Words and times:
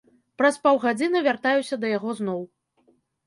Праз 0.41 0.55
паўгадзіны 0.63 1.21
вяртаюся 1.27 1.79
да 1.83 1.93
яго 1.97 2.17
зноў. 2.21 2.41